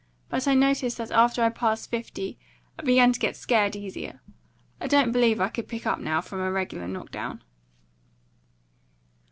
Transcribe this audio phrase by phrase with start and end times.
[0.29, 2.39] But I noticed that after I passed fifty
[2.79, 4.19] I began to get scared easier.
[4.79, 7.43] I don't believe I could pick up, now, from a regular knock down."